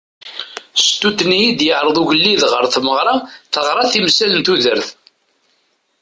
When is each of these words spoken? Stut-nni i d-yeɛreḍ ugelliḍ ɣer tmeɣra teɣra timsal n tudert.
Stut-nni 0.85 1.39
i 1.43 1.49
d-yeɛreḍ 1.59 1.97
ugelliḍ 2.01 2.43
ɣer 2.53 2.63
tmeɣra 2.67 3.15
teɣra 3.53 3.83
timsal 3.91 4.31
n 4.35 4.41
tudert. 4.45 4.87